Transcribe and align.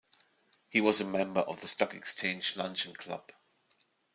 He 0.71 0.81
was 0.81 0.99
a 0.99 1.05
member 1.05 1.41
of 1.41 1.61
the 1.61 1.67
Stock 1.67 1.93
Exchange 1.93 2.57
Luncheon 2.57 2.95
Club. 2.95 3.31